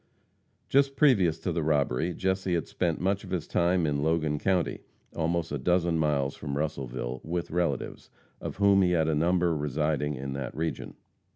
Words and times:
Just 0.67 0.95
previous 0.95 1.37
to 1.41 1.51
the 1.51 1.61
robbery, 1.61 2.11
Jesse 2.15 2.55
had 2.55 2.67
spent 2.67 2.99
much 2.99 3.23
of 3.23 3.29
his 3.29 3.45
time 3.47 3.85
in 3.85 4.01
Logan 4.01 4.39
county, 4.39 4.79
almost 5.15 5.51
a 5.51 5.59
dozen 5.59 5.99
miles 5.99 6.35
from 6.35 6.57
Russellville, 6.57 7.21
with 7.23 7.51
relatives, 7.51 8.09
of 8.41 8.55
whom 8.57 8.81
he 8.81 8.93
had 8.93 9.07
a 9.07 9.13
number 9.13 9.55
residing 9.55 10.15
in 10.15 10.33
that 10.33 10.57
region. 10.57 10.95